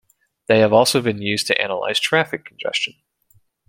They 0.47 0.57
have 0.61 0.73
also 0.73 0.99
been 0.99 1.21
used 1.21 1.45
to 1.45 1.61
analyze 1.61 1.99
traffic 1.99 2.43
congestion. 2.43 2.95